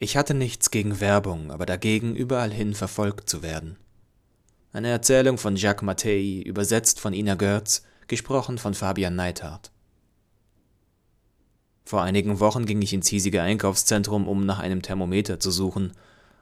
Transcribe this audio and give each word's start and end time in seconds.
Ich 0.00 0.16
hatte 0.16 0.32
nichts 0.32 0.70
gegen 0.70 1.00
Werbung, 1.00 1.50
aber 1.50 1.66
dagegen, 1.66 2.14
überall 2.14 2.52
hin 2.52 2.74
verfolgt 2.74 3.28
zu 3.28 3.42
werden. 3.42 3.76
Eine 4.72 4.88
Erzählung 4.88 5.38
von 5.38 5.56
Jacques 5.56 5.82
Mattei, 5.82 6.42
übersetzt 6.44 7.00
von 7.00 7.12
Ina 7.12 7.34
Görz, 7.34 7.82
gesprochen 8.06 8.58
von 8.58 8.74
Fabian 8.74 9.16
Neithardt. 9.16 9.72
Vor 11.84 12.02
einigen 12.02 12.38
Wochen 12.38 12.64
ging 12.64 12.80
ich 12.80 12.92
ins 12.92 13.08
hiesige 13.08 13.42
Einkaufszentrum, 13.42 14.28
um 14.28 14.46
nach 14.46 14.60
einem 14.60 14.82
Thermometer 14.82 15.40
zu 15.40 15.50
suchen. 15.50 15.92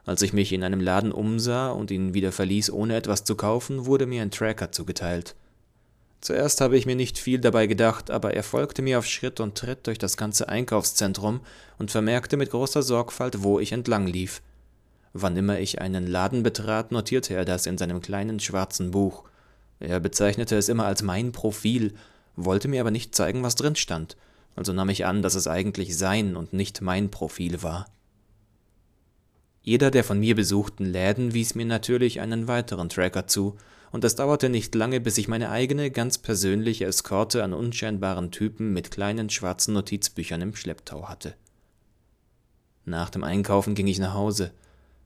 Als 0.04 0.20
ich 0.20 0.34
mich 0.34 0.52
in 0.52 0.62
einem 0.62 0.80
Laden 0.80 1.12
umsah 1.12 1.70
und 1.70 1.90
ihn 1.90 2.12
wieder 2.12 2.32
verließ, 2.32 2.70
ohne 2.70 2.96
etwas 2.96 3.24
zu 3.24 3.36
kaufen, 3.36 3.86
wurde 3.86 4.06
mir 4.06 4.20
ein 4.20 4.30
Tracker 4.30 4.70
zugeteilt. 4.70 5.34
Zuerst 6.20 6.60
habe 6.60 6.76
ich 6.76 6.86
mir 6.86 6.96
nicht 6.96 7.18
viel 7.18 7.38
dabei 7.38 7.66
gedacht, 7.66 8.10
aber 8.10 8.34
er 8.34 8.42
folgte 8.42 8.82
mir 8.82 8.98
auf 8.98 9.06
Schritt 9.06 9.38
und 9.38 9.56
Tritt 9.56 9.86
durch 9.86 9.98
das 9.98 10.16
ganze 10.16 10.48
Einkaufszentrum 10.48 11.40
und 11.78 11.90
vermerkte 11.90 12.36
mit 12.36 12.50
großer 12.50 12.82
Sorgfalt, 12.82 13.42
wo 13.42 13.60
ich 13.60 13.72
entlang 13.72 14.06
lief. 14.06 14.42
Wann 15.12 15.36
immer 15.36 15.60
ich 15.60 15.80
einen 15.80 16.06
Laden 16.06 16.42
betrat, 16.42 16.92
notierte 16.92 17.34
er 17.34 17.44
das 17.44 17.66
in 17.66 17.78
seinem 17.78 18.00
kleinen 18.00 18.40
schwarzen 18.40 18.90
Buch. 18.90 19.24
Er 19.78 20.00
bezeichnete 20.00 20.56
es 20.56 20.68
immer 20.68 20.86
als 20.86 21.02
mein 21.02 21.32
Profil, 21.32 21.94
wollte 22.34 22.68
mir 22.68 22.80
aber 22.80 22.90
nicht 22.90 23.14
zeigen, 23.14 23.42
was 23.42 23.54
drin 23.54 23.76
stand, 23.76 24.16
also 24.56 24.72
nahm 24.72 24.88
ich 24.88 25.06
an, 25.06 25.22
dass 25.22 25.34
es 25.34 25.46
eigentlich 25.46 25.96
sein 25.96 26.36
und 26.36 26.52
nicht 26.52 26.80
mein 26.80 27.10
Profil 27.10 27.62
war. 27.62 27.86
Jeder 29.62 29.90
der 29.90 30.04
von 30.04 30.20
mir 30.20 30.34
besuchten 30.34 30.84
Läden 30.84 31.34
wies 31.34 31.54
mir 31.54 31.66
natürlich 31.66 32.20
einen 32.20 32.46
weiteren 32.46 32.88
Tracker 32.88 33.26
zu, 33.26 33.56
und 33.96 34.04
es 34.04 34.14
dauerte 34.14 34.50
nicht 34.50 34.74
lange, 34.74 35.00
bis 35.00 35.16
ich 35.16 35.26
meine 35.26 35.48
eigene, 35.48 35.90
ganz 35.90 36.18
persönliche 36.18 36.84
Eskorte 36.84 37.42
an 37.42 37.54
unscheinbaren 37.54 38.30
Typen 38.30 38.74
mit 38.74 38.90
kleinen 38.90 39.30
schwarzen 39.30 39.72
Notizbüchern 39.72 40.42
im 40.42 40.54
Schlepptau 40.54 41.08
hatte. 41.08 41.32
Nach 42.84 43.08
dem 43.08 43.24
Einkaufen 43.24 43.74
ging 43.74 43.86
ich 43.86 43.98
nach 43.98 44.12
Hause. 44.12 44.52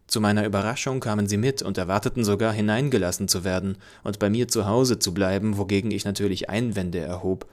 Zu 0.08 0.20
meiner 0.20 0.44
Überraschung 0.44 0.98
kamen 0.98 1.28
sie 1.28 1.36
mit 1.36 1.62
und 1.62 1.78
erwarteten 1.78 2.24
sogar 2.24 2.52
hineingelassen 2.52 3.28
zu 3.28 3.44
werden 3.44 3.78
und 4.02 4.18
bei 4.18 4.28
mir 4.28 4.48
zu 4.48 4.66
Hause 4.66 4.98
zu 4.98 5.14
bleiben, 5.14 5.56
wogegen 5.56 5.92
ich 5.92 6.04
natürlich 6.04 6.50
Einwände 6.50 6.98
erhob, 6.98 7.46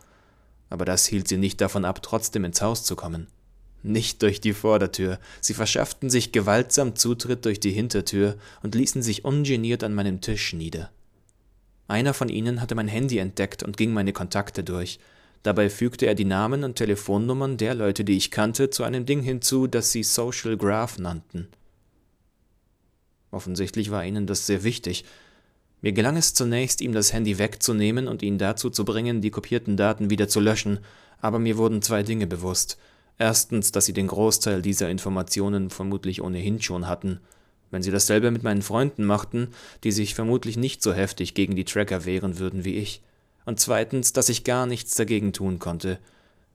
aber 0.72 0.86
das 0.86 1.06
hielt 1.06 1.28
sie 1.28 1.38
nicht 1.38 1.62
davon 1.62 1.86
ab, 1.86 2.02
trotzdem 2.02 2.46
ins 2.46 2.64
Haus 2.64 2.84
zu 2.84 2.96
kommen. 2.96 3.28
Nicht 3.84 4.24
durch 4.24 4.42
die 4.42 4.54
Vordertür, 4.54 5.20
sie 5.40 5.54
verschafften 5.54 6.10
sich 6.10 6.32
gewaltsam 6.32 6.96
Zutritt 6.96 7.46
durch 7.46 7.60
die 7.60 7.74
Hintertür 7.74 8.38
und 8.64 8.74
ließen 8.74 9.04
sich 9.04 9.24
ungeniert 9.24 9.84
an 9.84 9.94
meinem 9.94 10.20
Tisch 10.20 10.54
nieder. 10.54 10.90
Einer 11.88 12.14
von 12.14 12.30
ihnen 12.30 12.62
hatte 12.62 12.76
mein 12.76 12.88
Handy 12.88 13.18
entdeckt 13.18 13.64
und 13.64 13.78
ging 13.78 13.94
meine 13.94 14.14
Kontakte 14.14 14.64
durch. 14.64 15.00
Dabei 15.44 15.70
fügte 15.70 16.06
er 16.06 16.16
die 16.16 16.26
Namen 16.26 16.64
und 16.64 16.76
Telefonnummern 16.76 17.58
der 17.58 17.76
Leute, 17.76 18.04
die 18.04 18.18
ich 18.18 18.32
kannte, 18.32 18.70
zu 18.70 18.84
einem 18.84 19.06
Ding 19.06 19.22
hinzu, 19.22 19.68
das 19.68 19.92
sie 19.92 20.04
Social 20.04 20.58
Graph 20.58 21.00
nannten. 21.00 21.48
Offensichtlich 23.32 23.92
war 23.92 24.04
ihnen 24.06 24.28
das 24.28 24.46
sehr 24.46 24.64
wichtig. 24.64 25.06
Mir 25.82 25.94
gelang 25.94 26.18
es 26.18 26.34
zunächst, 26.34 26.82
ihm 26.82 26.92
das 26.92 27.14
Handy 27.14 27.38
wegzunehmen 27.38 28.08
und 28.08 28.24
ihn 28.24 28.38
dazu 28.38 28.70
zu 28.70 28.84
bringen, 28.84 29.22
die 29.22 29.30
kopierten 29.30 29.78
Daten 29.78 30.10
wieder 30.10 30.28
zu 30.28 30.40
löschen, 30.40 30.80
aber 31.22 31.40
mir 31.40 31.58
wurden 31.58 31.82
zwei 31.82 32.04
Dinge 32.04 32.28
bewusst. 32.28 32.78
Erstens, 33.20 33.72
dass 33.72 33.86
sie 33.86 33.94
den 33.94 34.08
Großteil 34.08 34.62
dieser 34.62 34.90
Informationen 34.90 35.70
vermutlich 35.70 36.22
ohnehin 36.22 36.62
schon 36.62 36.88
hatten, 36.88 37.20
wenn 37.72 37.82
sie 37.82 37.92
dasselbe 37.92 38.32
mit 38.32 38.44
meinen 38.44 38.62
Freunden 38.62 39.06
machten, 39.06 39.50
die 39.84 39.92
sich 39.92 40.16
vermutlich 40.16 40.58
nicht 40.58 40.82
so 40.82 40.94
heftig 40.94 41.34
gegen 41.34 41.56
die 41.56 41.66
Tracker 41.66 42.06
wehren 42.06 42.40
würden 42.40 42.64
wie 42.66 42.76
ich. 42.76 43.02
Und 43.46 43.60
zweitens, 43.60 44.14
dass 44.14 44.30
ich 44.30 44.44
gar 44.44 44.66
nichts 44.66 44.96
dagegen 44.96 45.34
tun 45.34 45.60
konnte. 45.60 46.00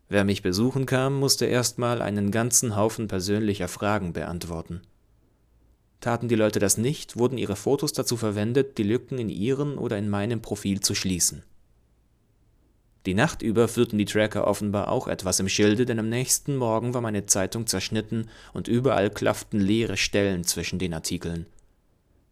Wer 0.09 0.25
mich 0.25 0.43
besuchen 0.43 0.85
kam, 0.85 1.19
musste 1.19 1.47
erstmal 1.47 2.03
einen 2.03 2.31
ganzen 2.31 2.77
Haufen 2.77 3.09
persönlicher 3.09 3.69
Fragen 3.69 4.13
beantworten. 4.13 4.83
Taten 6.01 6.29
die 6.29 6.35
Leute 6.35 6.59
das 6.59 6.77
nicht, 6.77 7.17
wurden 7.17 7.39
ihre 7.39 7.57
Fotos 7.57 7.93
dazu 7.93 8.17
verwendet, 8.17 8.77
die 8.77 8.83
Lücken 8.83 9.19
in 9.19 9.29
ihren 9.29 9.79
oder 9.79 9.97
in 9.97 10.11
meinem 10.11 10.43
Profil 10.43 10.81
zu 10.81 10.95
schließen. 10.95 11.45
Die 13.07 13.15
Nacht 13.15 13.43
über 13.43 13.67
führten 13.67 13.99
die 13.99 14.05
Tracker 14.05 14.47
offenbar 14.47 14.89
auch 14.89 15.09
etwas 15.09 15.41
im 15.41 15.49
Schilde, 15.49 15.87
denn 15.87 15.99
am 15.99 16.09
nächsten 16.09 16.57
Morgen 16.57 16.95
war 16.95 17.01
meine 17.01 17.27
Zeitung 17.27 17.67
zerschnitten 17.67 18.29
und 18.53 18.69
überall 18.69 19.11
klafften 19.11 19.59
leere 19.59 19.97
Stellen 19.97 20.45
zwischen 20.45 20.79
den 20.79 20.95
Artikeln. 20.95 21.47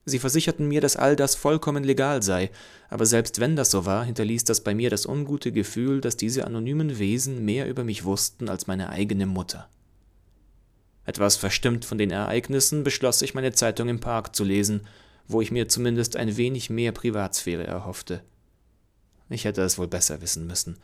Sie 0.05 0.19
versicherten 0.19 0.67
mir, 0.67 0.81
dass 0.81 0.97
all 0.97 1.17
das 1.17 1.35
vollkommen 1.35 1.85
legal 1.85 2.23
sei, 2.23 2.51
aber 2.89 3.05
selbst 3.05 3.41
wenn 3.41 3.57
das 3.57 3.71
so 3.71 3.85
war, 3.85 4.05
hinterließ 4.05 4.45
das 4.45 4.63
bei 4.63 4.75
mir 4.75 4.91
das 4.91 5.07
ungute 5.07 5.53
Gefühl, 5.53 6.01
dass 6.01 6.17
diese 6.17 6.47
anonymen 6.47 6.99
Wesen 6.99 7.45
mehr 7.45 7.69
über 7.69 7.85
mich 7.85 8.05
wussten 8.05 8.49
als 8.49 8.67
meine 8.67 8.91
eigene 8.91 9.27
Mutter. 9.27 9.69
Etwas 11.05 11.37
verstimmt 11.37 11.85
von 11.85 11.99
den 11.99 12.11
Ereignissen 12.11 12.85
beschloss 12.85 13.23
ich, 13.23 13.35
meine 13.35 13.53
Zeitung 13.53 13.89
im 13.89 14.01
Park 14.01 14.35
zu 14.35 14.45
lesen, 14.45 14.83
wo 15.27 15.41
ich 15.41 15.51
mir 15.51 15.69
zumindest 15.69 16.17
ein 16.17 16.37
wenig 16.37 16.71
mehr 16.71 16.93
Privatsphäre 16.93 17.67
erhoffte. 17.67 18.23
Ich 19.31 19.45
hätte 19.45 19.63
es 19.63 19.79
wohl 19.79 19.89
besser 19.89 20.21
wissen 20.21 20.47
müssen. 20.47 20.77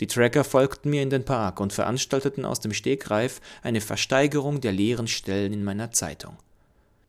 Die 0.00 0.06
Tracker 0.06 0.44
folgten 0.44 0.90
mir 0.90 1.02
in 1.02 1.10
den 1.10 1.24
Park 1.24 1.60
und 1.60 1.72
veranstalteten 1.72 2.44
aus 2.44 2.60
dem 2.60 2.74
Stegreif 2.74 3.40
eine 3.62 3.80
Versteigerung 3.80 4.60
der 4.60 4.72
leeren 4.72 5.06
Stellen 5.06 5.52
in 5.52 5.64
meiner 5.64 5.92
Zeitung. 5.92 6.36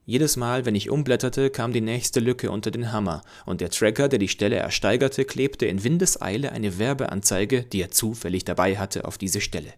Jedes 0.06 0.36
Mal, 0.36 0.66
wenn 0.66 0.76
ich 0.76 0.90
umblätterte, 0.90 1.50
kam 1.50 1.72
die 1.72 1.82
nächste 1.82 2.20
Lücke 2.20 2.52
unter 2.52 2.72
den 2.72 2.92
Hammer, 2.92 3.24
und 3.46 3.62
der 3.62 3.70
Tracker, 3.70 4.10
der 4.10 4.20
die 4.20 4.28
Stelle 4.28 4.58
ersteigerte, 4.58 5.24
klebte 5.24 5.66
in 5.66 5.84
Windeseile 5.84 6.52
eine 6.52 6.78
Werbeanzeige, 6.78 7.64
die 7.64 7.82
er 7.82 7.92
zufällig 7.92 8.44
dabei 8.44 8.78
hatte, 8.78 9.06
auf 9.06 9.18
diese 9.18 9.40
Stelle. 9.40 9.74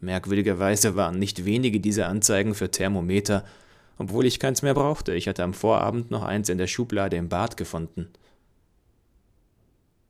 Merkwürdigerweise 0.00 0.96
waren 0.96 1.18
nicht 1.18 1.46
wenige 1.46 1.80
dieser 1.80 2.08
Anzeigen 2.08 2.54
für 2.54 2.70
Thermometer, 2.70 3.44
obwohl 3.96 4.26
ich 4.26 4.38
keins 4.38 4.62
mehr 4.62 4.74
brauchte, 4.74 5.14
ich 5.14 5.26
hatte 5.26 5.42
am 5.42 5.54
Vorabend 5.54 6.10
noch 6.10 6.22
eins 6.22 6.50
in 6.50 6.58
der 6.58 6.68
Schublade 6.68 7.16
im 7.16 7.28
Bad 7.28 7.56
gefunden. 7.56 8.10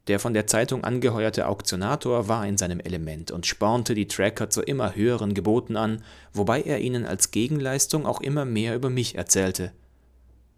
Der 0.08 0.18
von 0.18 0.32
der 0.32 0.46
Zeitung 0.46 0.84
angeheuerte 0.84 1.46
Auktionator 1.46 2.28
war 2.28 2.46
in 2.46 2.56
seinem 2.56 2.80
Element 2.80 3.30
und 3.30 3.46
spornte 3.46 3.94
die 3.94 4.08
Tracker 4.08 4.48
zu 4.48 4.62
immer 4.62 4.94
höheren 4.94 5.34
Geboten 5.34 5.76
an, 5.76 6.02
wobei 6.32 6.62
er 6.62 6.80
ihnen 6.80 7.04
als 7.04 7.30
Gegenleistung 7.30 8.06
auch 8.06 8.22
immer 8.22 8.46
mehr 8.46 8.74
über 8.74 8.88
mich 8.88 9.16
erzählte. 9.16 9.70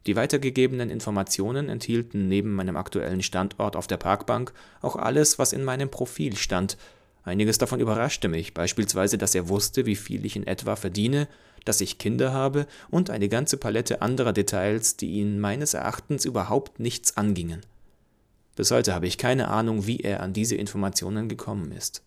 Die 0.07 0.15
weitergegebenen 0.15 0.89
Informationen 0.89 1.69
enthielten 1.69 2.29
neben 2.29 2.55
meinem 2.55 2.77
aktuellen 2.77 3.23
Standort 3.23 3.75
auf 3.75 3.89
der 3.89 3.97
Parkbank 3.97 4.53
auch 4.83 4.95
alles, 4.95 5.39
was 5.41 5.53
in 5.53 5.65
meinem 5.65 5.91
Profil 5.91 6.37
stand. 6.37 6.79
Einiges 7.25 7.59
davon 7.59 7.81
überraschte 7.81 8.29
mich, 8.29 8.55
beispielsweise, 8.55 9.19
dass 9.19 9.35
er 9.35 9.49
wusste, 9.49 9.85
wie 9.85 9.97
viel 9.97 10.25
ich 10.25 10.37
in 10.37 10.47
etwa 10.47 10.77
verdiene, 10.77 11.27
dass 11.65 11.81
ich 11.81 11.99
Kinder 11.99 12.33
habe 12.33 12.67
und 12.89 13.11
eine 13.11 13.29
ganze 13.29 13.57
Palette 13.57 14.01
anderer 14.01 14.33
Details, 14.33 14.97
die 14.97 15.11
ihn 15.11 15.41
meines 15.41 15.75
Erachtens 15.75 16.25
überhaupt 16.25 16.79
nichts 16.79 17.17
angingen. 17.17 17.61
Bis 18.61 18.73
heute 18.73 18.93
habe 18.93 19.07
ich 19.07 19.17
keine 19.17 19.49
Ahnung, 19.49 19.87
wie 19.87 20.01
er 20.01 20.21
an 20.21 20.35
diese 20.35 20.55
Informationen 20.55 21.31
gekommen 21.31 21.73
ist. 21.73 22.03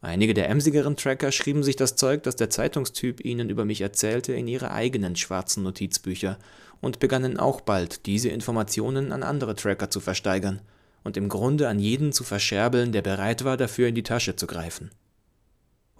Einige 0.00 0.34
der 0.34 0.48
emsigeren 0.48 0.96
Tracker 0.96 1.30
schrieben 1.30 1.62
sich 1.62 1.76
das 1.76 1.94
Zeug, 1.94 2.24
das 2.24 2.34
der 2.34 2.50
Zeitungstyp 2.50 3.24
ihnen 3.24 3.48
über 3.48 3.64
mich 3.64 3.82
erzählte, 3.82 4.32
in 4.32 4.48
ihre 4.48 4.72
eigenen 4.72 5.14
schwarzen 5.14 5.62
Notizbücher 5.62 6.40
und 6.80 6.98
begannen 6.98 7.38
auch 7.38 7.60
bald, 7.60 8.06
diese 8.06 8.30
Informationen 8.30 9.12
an 9.12 9.22
andere 9.22 9.54
Tracker 9.54 9.90
zu 9.90 10.00
versteigern 10.00 10.60
und 11.04 11.16
im 11.16 11.28
Grunde 11.28 11.68
an 11.68 11.78
jeden 11.78 12.10
zu 12.10 12.24
verscherbeln, 12.24 12.90
der 12.90 13.02
bereit 13.02 13.44
war, 13.44 13.56
dafür 13.56 13.86
in 13.86 13.94
die 13.94 14.02
Tasche 14.02 14.34
zu 14.34 14.48
greifen. 14.48 14.90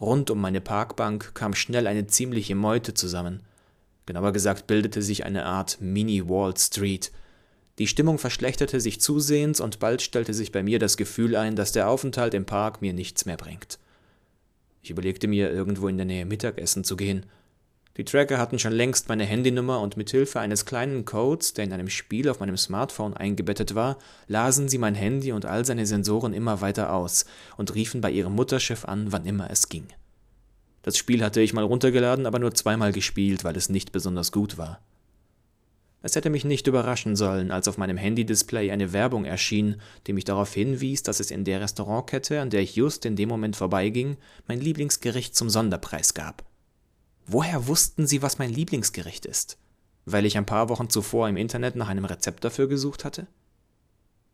Rund 0.01 0.33
um 0.33 0.41
meine 0.41 0.61
Parkbank 0.61 1.33
kam 1.37 1.55
schnell 1.55 1.87
eine 1.87 2.09
ziemliche 2.09 2.57
Meute 2.57 2.93
zusammen. 2.93 3.45
Genauer 4.05 4.33
gesagt 4.33 4.67
bildete 4.67 5.01
sich 5.01 5.25
eine 5.25 5.47
Art 5.47 5.81
Mini-Wall 5.81 6.57
Street, 6.57 7.13
die 7.79 7.87
Stimmung 7.87 8.19
verschlechterte 8.19 8.81
sich 8.81 9.01
zusehends 9.01 9.61
und 9.61 9.79
bald 9.79 10.03
stellte 10.03 10.35
sich 10.35 10.53
bei 10.53 10.63
mir 10.63 10.79
das 10.79 10.97
Gefühl 10.97 11.37
ein, 11.37 11.57
dass 11.57 11.73
der 11.73 11.89
Aufenthalt 11.89 12.35
im 12.35 12.45
Park 12.45 12.83
mir 12.83 12.93
nichts 12.93 13.25
mehr 13.25 13.37
bringt. 13.37 13.79
Ich 14.83 14.91
überlegte 14.91 15.29
mir, 15.29 15.51
irgendwo 15.51 15.89
in 15.89 15.97
der 15.97 16.07
Nähe 16.07 16.27
Mittagessen 16.27 16.85
zu 16.85 16.97
gehen. 16.97 17.25
Die 17.97 18.05
Tracker 18.05 18.39
hatten 18.39 18.59
schon 18.59 18.73
längst 18.73 19.09
meine 19.09 19.25
Handynummer 19.25 19.81
und 19.81 19.97
mit 19.97 20.11
Hilfe 20.11 20.41
eines 20.41 20.65
kleinen 20.65 21.05
Codes, 21.05 21.53
der 21.55 21.65
in 21.65 21.73
einem 21.73 21.91
Spiel 21.91 22.29
auf 22.29 22.41
meinem 22.41 22.57
Smartphone 22.57 23.15
eingebettet 23.15 23.75
war, 23.75 23.99
lasen 24.29 24.69
sie 24.69 24.79
mein 24.79 24.95
Handy 24.95 25.33
und 25.33 25.45
all 25.45 25.65
seine 25.65 25.87
Sensoren 25.87 26.33
immer 26.33 26.63
weiter 26.63 26.93
aus 26.93 27.27
und 27.59 27.75
riefen 27.75 28.01
bei 28.01 28.11
ihrem 28.11 28.35
Mutterschiff 28.35 28.87
an, 28.87 29.13
wann 29.13 29.27
immer 29.27 29.51
es 29.51 29.69
ging. 29.69 29.87
Das 30.83 30.97
Spiel 30.97 31.23
hatte 31.23 31.41
ich 31.41 31.53
mal 31.53 31.65
runtergeladen, 31.65 32.27
aber 32.27 32.39
nur 32.39 32.55
zweimal 32.55 32.93
gespielt, 32.93 33.45
weil 33.45 33.57
es 33.57 33.69
nicht 33.69 33.93
besonders 33.93 34.33
gut 34.33 34.57
war. 34.59 34.81
Es 36.05 36.17
hätte 36.17 36.31
mich 36.31 36.45
nicht 36.45 36.67
überraschen 36.67 37.15
sollen, 37.15 37.53
als 37.53 37.69
auf 37.69 37.79
meinem 37.79 37.97
Handy-Display 37.97 38.73
eine 38.73 38.93
Werbung 38.93 39.25
erschien, 39.25 39.81
die 40.07 40.13
mich 40.13 40.25
darauf 40.25 40.53
hinwies, 40.53 41.05
dass 41.05 41.21
es 41.21 41.31
in 41.31 41.45
der 41.45 41.61
Restaurantkette, 41.61 42.41
an 42.41 42.51
der 42.51 42.61
ich 42.61 42.75
just 42.75 43.05
in 43.05 43.15
dem 43.15 43.29
Moment 43.29 43.55
vorbeiging, 43.55 44.17
mein 44.49 44.61
Lieblingsgericht 44.61 45.37
zum 45.37 45.49
Sonderpreis 45.49 46.15
gab. 46.15 46.45
Woher 47.27 47.69
wussten 47.69 48.09
sie, 48.09 48.21
was 48.21 48.39
mein 48.39 48.51
Lieblingsgericht 48.51 49.27
ist? 49.27 49.59
Weil 50.05 50.27
ich 50.27 50.37
ein 50.37 50.47
paar 50.47 50.69
Wochen 50.69 50.91
zuvor 50.91 51.29
im 51.29 51.37
Internet 51.37 51.77
nach 51.77 51.89
einem 51.89 52.05
Rezept 52.05 52.43
dafür 52.45 52.67
gesucht 52.67 53.05
hatte? 53.05 53.29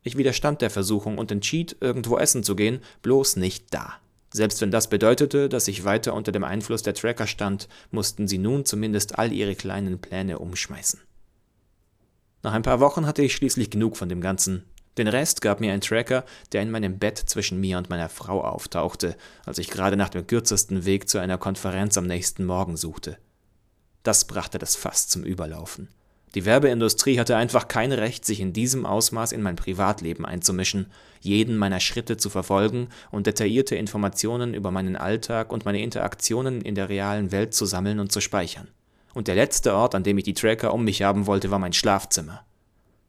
Ich 0.02 0.16
widerstand 0.16 0.62
der 0.62 0.70
Versuchung 0.70 1.18
und 1.18 1.30
entschied, 1.30 1.76
irgendwo 1.80 2.16
essen 2.16 2.42
zu 2.42 2.56
gehen, 2.56 2.80
bloß 3.02 3.36
nicht 3.36 3.66
da. 3.74 3.94
Selbst 4.32 4.62
wenn 4.62 4.70
das 4.70 4.88
bedeutete, 4.88 5.50
dass 5.50 5.68
ich 5.68 5.84
weiter 5.84 6.14
unter 6.14 6.32
dem 6.32 6.44
Einfluss 6.44 6.82
der 6.82 6.94
Tracker 6.94 7.26
stand, 7.26 7.68
mussten 7.90 8.26
sie 8.26 8.38
nun 8.38 8.64
zumindest 8.64 9.18
all 9.18 9.32
ihre 9.32 9.54
kleinen 9.54 9.98
Pläne 9.98 10.38
umschmeißen. 10.38 11.00
Nach 12.42 12.52
ein 12.52 12.62
paar 12.62 12.80
Wochen 12.80 13.06
hatte 13.06 13.22
ich 13.22 13.34
schließlich 13.34 13.70
genug 13.70 13.96
von 13.96 14.08
dem 14.08 14.20
Ganzen. 14.20 14.64
Den 14.96 15.08
Rest 15.08 15.42
gab 15.42 15.60
mir 15.60 15.72
ein 15.72 15.80
Tracker, 15.80 16.24
der 16.52 16.62
in 16.62 16.70
meinem 16.70 16.98
Bett 16.98 17.18
zwischen 17.18 17.60
mir 17.60 17.78
und 17.78 17.88
meiner 17.88 18.08
Frau 18.08 18.42
auftauchte, 18.42 19.16
als 19.46 19.58
ich 19.58 19.70
gerade 19.70 19.96
nach 19.96 20.08
dem 20.08 20.26
kürzesten 20.26 20.84
Weg 20.84 21.08
zu 21.08 21.18
einer 21.18 21.38
Konferenz 21.38 21.96
am 21.96 22.06
nächsten 22.06 22.44
Morgen 22.44 22.76
suchte. 22.76 23.18
Das 24.02 24.26
brachte 24.26 24.58
das 24.58 24.74
Fass 24.74 25.08
zum 25.08 25.22
Überlaufen. 25.22 25.88
Die 26.34 26.44
Werbeindustrie 26.44 27.18
hatte 27.18 27.36
einfach 27.36 27.68
kein 27.68 27.92
Recht, 27.92 28.24
sich 28.24 28.40
in 28.40 28.52
diesem 28.52 28.86
Ausmaß 28.86 29.32
in 29.32 29.42
mein 29.42 29.56
Privatleben 29.56 30.26
einzumischen, 30.26 30.86
jeden 31.20 31.56
meiner 31.56 31.80
Schritte 31.80 32.16
zu 32.16 32.28
verfolgen 32.28 32.88
und 33.10 33.26
detaillierte 33.26 33.76
Informationen 33.76 34.52
über 34.52 34.70
meinen 34.70 34.96
Alltag 34.96 35.52
und 35.52 35.64
meine 35.64 35.80
Interaktionen 35.80 36.60
in 36.60 36.74
der 36.74 36.88
realen 36.88 37.32
Welt 37.32 37.54
zu 37.54 37.66
sammeln 37.66 37.98
und 37.98 38.12
zu 38.12 38.20
speichern. 38.20 38.68
Und 39.18 39.26
der 39.26 39.34
letzte 39.34 39.74
Ort, 39.74 39.96
an 39.96 40.04
dem 40.04 40.16
ich 40.18 40.22
die 40.22 40.32
Tracker 40.32 40.72
um 40.72 40.84
mich 40.84 41.02
haben 41.02 41.26
wollte, 41.26 41.50
war 41.50 41.58
mein 41.58 41.72
Schlafzimmer. 41.72 42.44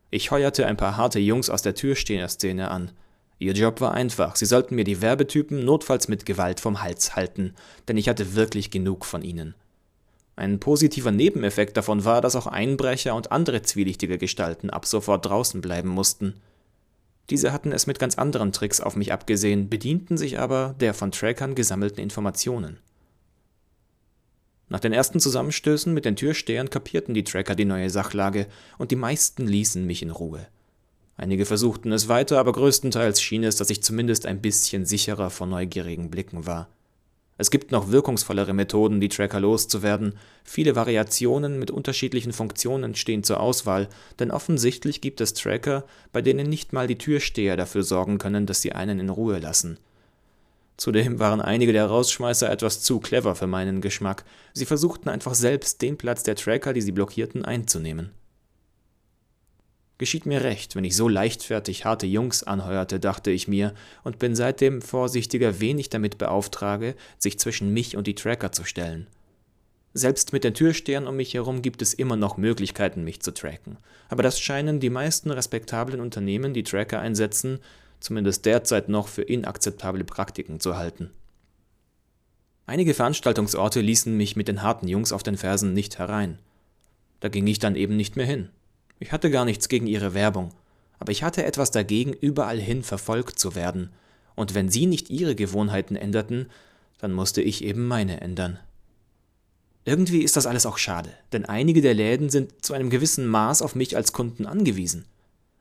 Ich 0.09 0.31
heuerte 0.31 0.65
ein 0.65 0.75
paar 0.75 0.97
harte 0.97 1.19
Jungs 1.19 1.51
aus 1.51 1.61
der 1.61 1.75
Türsteher-Szene 1.75 2.71
an. 2.71 2.89
Ihr 3.37 3.53
Job 3.53 3.79
war 3.79 3.93
einfach, 3.93 4.35
sie 4.35 4.47
sollten 4.47 4.73
mir 4.73 4.85
die 4.85 5.03
Werbetypen 5.03 5.63
notfalls 5.63 6.07
mit 6.07 6.25
Gewalt 6.25 6.61
vom 6.61 6.81
Hals 6.81 7.15
halten, 7.15 7.53
denn 7.87 7.95
ich 7.95 8.09
hatte 8.09 8.33
wirklich 8.33 8.71
genug 8.71 9.05
von 9.05 9.21
ihnen. 9.21 9.53
Ein 10.35 10.59
positiver 10.59 11.11
Nebeneffekt 11.11 11.77
davon 11.77 12.03
war, 12.05 12.21
dass 12.21 12.35
auch 12.35 12.47
Einbrecher 12.47 13.13
und 13.13 13.31
andere 13.31 13.61
zwielichtige 13.61 14.17
Gestalten 14.17 14.71
ab 14.71 14.87
sofort 14.87 15.27
draußen 15.27 15.61
bleiben 15.61 15.89
mussten. 15.89 16.41
Diese 17.29 17.53
hatten 17.53 17.71
es 17.71 17.85
mit 17.85 17.99
ganz 17.99 18.17
anderen 18.17 18.51
Tricks 18.51 18.81
auf 18.81 18.95
mich 18.95 19.13
abgesehen, 19.13 19.69
bedienten 19.69 20.17
sich 20.17 20.39
aber 20.39 20.73
der 20.79 20.95
von 20.95 21.11
Trackern 21.11 21.53
gesammelten 21.53 22.01
Informationen. 22.01 22.79
Nach 24.69 24.79
den 24.79 24.93
ersten 24.93 25.19
Zusammenstößen 25.19 25.93
mit 25.93 26.05
den 26.05 26.15
Türstehern 26.15 26.69
kapierten 26.69 27.15
die 27.15 27.23
Tracker 27.23 27.55
die 27.55 27.65
neue 27.65 27.89
Sachlage 27.89 28.47
und 28.77 28.91
die 28.91 28.95
meisten 28.95 29.47
ließen 29.47 29.85
mich 29.85 30.03
in 30.03 30.11
Ruhe. 30.11 30.47
Einige 31.17 31.45
versuchten 31.45 31.91
es 31.91 32.07
weiter, 32.07 32.39
aber 32.39 32.53
größtenteils 32.53 33.21
schien 33.21 33.43
es, 33.43 33.57
dass 33.57 33.71
ich 33.71 33.83
zumindest 33.83 34.25
ein 34.25 34.41
bisschen 34.41 34.85
sicherer 34.85 35.31
vor 35.31 35.47
neugierigen 35.47 36.09
Blicken 36.09 36.45
war. 36.45 36.69
Es 37.37 37.51
gibt 37.51 37.71
noch 37.71 37.89
wirkungsvollere 37.89 38.53
Methoden, 38.53 38.99
die 38.99 39.09
Tracker 39.09 39.39
loszuwerden. 39.39 40.15
Viele 40.43 40.75
Variationen 40.75 41.57
mit 41.57 41.71
unterschiedlichen 41.71 42.33
Funktionen 42.33 42.95
stehen 42.95 43.23
zur 43.23 43.39
Auswahl, 43.39 43.87
denn 44.19 44.29
offensichtlich 44.29 45.01
gibt 45.01 45.19
es 45.19 45.33
Tracker, 45.33 45.85
bei 46.11 46.21
denen 46.21 46.47
nicht 46.47 46.73
mal 46.73 46.85
die 46.85 46.97
Türsteher 46.97 47.57
dafür 47.57 47.83
sorgen 47.83 48.17
können, 48.17 48.45
dass 48.45 48.61
sie 48.61 48.73
einen 48.73 48.99
in 48.99 49.09
Ruhe 49.09 49.39
lassen. 49.39 49.79
Zudem 50.79 51.19
waren 51.19 51.41
einige 51.41 51.73
der 51.73 51.87
Rausschmeißer 51.87 52.49
etwas 52.49 52.81
zu 52.81 53.01
clever 53.01 53.35
für 53.35 53.47
meinen 53.47 53.81
Geschmack. 53.81 54.23
Sie 54.53 54.65
versuchten 54.65 55.09
einfach 55.09 55.33
selbst 55.33 55.81
den 55.81 55.97
Platz 55.97 56.23
der 56.23 56.37
Tracker, 56.37 56.71
die 56.71 56.79
sie 56.79 56.93
blockierten, 56.93 57.43
einzunehmen. 57.43 58.11
Geschieht 59.97 60.25
mir 60.25 60.41
recht, 60.41 60.77
wenn 60.77 60.85
ich 60.85 60.95
so 60.95 61.09
leichtfertig 61.09 61.83
harte 61.83 62.07
Jungs 62.07 62.43
anheuerte, 62.43 63.01
dachte 63.01 63.29
ich 63.29 63.49
mir, 63.49 63.73
und 64.05 64.19
bin 64.19 64.37
seitdem 64.37 64.81
vorsichtiger, 64.81 65.59
wen 65.59 65.77
ich 65.79 65.89
damit 65.89 66.17
beauftrage, 66.17 66.95
sich 67.17 67.37
zwischen 67.37 67.73
mich 67.73 67.97
und 67.97 68.07
die 68.07 68.15
Tracker 68.15 68.53
zu 68.53 68.63
stellen. 68.63 69.07
Selbst 69.93 70.31
mit 70.31 70.45
den 70.45 70.53
Türstehern 70.53 71.07
um 71.07 71.17
mich 71.17 71.33
herum 71.33 71.61
gibt 71.61 71.81
es 71.81 71.93
immer 71.93 72.15
noch 72.15 72.37
Möglichkeiten, 72.37 73.03
mich 73.03 73.21
zu 73.21 73.33
tracken. 73.33 73.75
Aber 74.07 74.23
das 74.23 74.39
scheinen 74.39 74.79
die 74.79 74.89
meisten 74.89 75.29
respektablen 75.29 75.99
Unternehmen, 75.99 76.53
die 76.53 76.63
Tracker 76.63 77.01
einsetzen, 77.01 77.59
zumindest 77.99 78.45
derzeit 78.45 78.89
noch 78.89 79.07
für 79.07 79.21
inakzeptable 79.21 80.03
Praktiken 80.03 80.59
zu 80.59 80.77
halten. 80.77 81.09
Einige 82.65 82.93
Veranstaltungsorte 82.93 83.81
ließen 83.81 84.15
mich 84.15 84.35
mit 84.35 84.47
den 84.47 84.61
harten 84.61 84.87
Jungs 84.87 85.11
auf 85.11 85.23
den 85.23 85.37
Fersen 85.37 85.73
nicht 85.73 85.97
herein. 85.97 86.37
Da 87.19 87.27
ging 87.27 87.47
ich 87.47 87.59
dann 87.59 87.75
eben 87.75 87.97
nicht 87.97 88.15
mehr 88.15 88.27
hin. 88.27 88.49
Ich 88.99 89.11
hatte 89.11 89.31
gar 89.31 89.45
nichts 89.45 89.69
gegen 89.69 89.87
ihre 89.87 90.13
Werbung, 90.13 90.51
aber 90.99 91.11
ich 91.11 91.23
hatte 91.23 91.43
etwas 91.43 91.71
dagegen, 91.71 92.13
überall 92.13 92.59
hin 92.59 92.83
verfolgt 92.83 93.39
zu 93.39 93.55
werden, 93.55 93.89
und 94.35 94.55
wenn 94.55 94.69
sie 94.69 94.85
nicht 94.85 95.09
ihre 95.09 95.35
Gewohnheiten 95.35 95.95
änderten, 95.95 96.49
dann 96.99 97.11
musste 97.11 97.41
ich 97.41 97.63
eben 97.63 97.87
meine 97.87 98.21
ändern. 98.21 98.59
Irgendwie 99.83 100.21
ist 100.21 100.37
das 100.37 100.45
alles 100.45 100.65
auch 100.65 100.77
schade, 100.77 101.09
denn 101.33 101.45
einige 101.45 101.81
der 101.81 101.93
Läden 101.93 102.29
sind 102.29 102.63
zu 102.63 102.73
einem 102.73 102.89
gewissen 102.89 103.25
Maß 103.27 103.61
auf 103.61 103.75
mich 103.75 103.95
als 103.95 104.13
Kunden 104.13 104.45
angewiesen. 104.45 105.05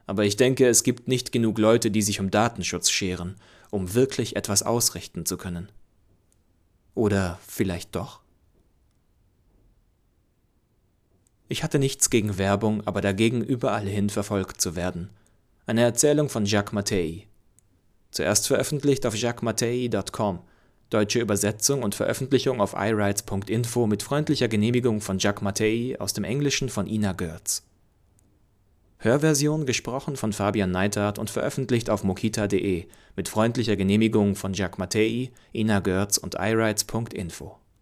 Aber 0.09 0.25
ich 0.25 0.37
denke, 0.37 0.67
es 0.67 0.85
gibt 0.85 1.07
nicht 1.07 1.33
genug 1.33 1.59
Leute, 1.59 1.91
die 1.91 2.01
sich 2.01 2.19
um 2.19 2.31
Datenschutz 2.31 2.89
scheren, 2.91 3.37
um 3.71 3.93
wirklich 3.93 4.37
etwas 4.37 4.63
ausrichten 4.63 5.27
zu 5.27 5.37
können. 5.37 5.69
Oder 6.95 7.39
vielleicht 7.47 7.95
doch? 7.95 8.21
Ich 11.47 11.63
hatte 11.63 11.79
nichts 11.79 12.09
gegen 12.09 12.39
Werbung, 12.39 12.87
aber 12.87 13.03
dagegen 13.03 13.45
überall 13.45 13.87
hin 13.87 14.09
verfolgt 14.09 14.63
zu 14.63 14.77
werden. 14.77 15.11
Eine 15.67 15.83
Erzählung 15.83 16.31
von 16.31 16.47
Jacques 16.47 16.73
Mattei. 16.73 17.27
Zuerst 18.11 18.47
veröffentlicht 18.47 19.05
auf 19.05 19.15
jacquesmattei.com. 19.15 20.41
Deutsche 20.89 21.21
Übersetzung 21.21 21.83
und 21.83 21.95
Veröffentlichung 21.95 22.63
auf 22.63 22.73
iRights.info 22.73 23.87
mit 23.87 24.03
freundlicher 24.03 24.49
Genehmigung 24.49 25.03
von 25.03 25.19
Jacques 25.19 25.43
Mattei 25.43 25.97
aus 25.99 26.15
dem 26.15 26.25
Englischen 26.25 26.71
von 26.71 26.87
Ina 26.87 27.13
Görz. 27.13 27.68
Hörversion 29.01 29.65
gesprochen 29.65 30.17
von 30.17 30.33
Fabian 30.33 30.73
Neithardt 30.73 31.21
und 31.21 31.31
veröffentlicht 31.31 31.89
auf 31.89 32.03
mokita.de 32.03 32.87
mit 33.15 33.29
freundlicher 33.29 33.77
Genehmigung 33.77 34.35
von 34.35 34.55
Jacques 34.55 34.79
Mattei, 34.79 35.31
Ina 35.55 35.79
Görz 35.79 36.19
und 36.19 36.35
iRights.info. 36.35 37.57